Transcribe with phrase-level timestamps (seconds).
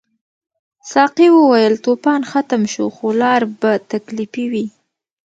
[0.91, 4.65] ساقي وویل طوفان ختم شو خو لار به تکلیفي وي.